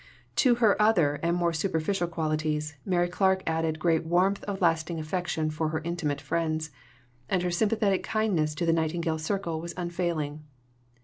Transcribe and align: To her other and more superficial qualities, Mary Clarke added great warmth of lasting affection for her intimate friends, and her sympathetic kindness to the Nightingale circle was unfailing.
To 0.37 0.55
her 0.55 0.81
other 0.81 1.19
and 1.21 1.37
more 1.37 1.53
superficial 1.53 2.07
qualities, 2.07 2.73
Mary 2.83 3.07
Clarke 3.07 3.43
added 3.45 3.77
great 3.77 4.03
warmth 4.03 4.43
of 4.45 4.59
lasting 4.59 4.97
affection 4.99 5.51
for 5.51 5.69
her 5.69 5.81
intimate 5.83 6.19
friends, 6.19 6.71
and 7.29 7.43
her 7.43 7.51
sympathetic 7.51 8.01
kindness 8.01 8.55
to 8.55 8.65
the 8.65 8.73
Nightingale 8.73 9.19
circle 9.19 9.61
was 9.61 9.75
unfailing. 9.77 10.43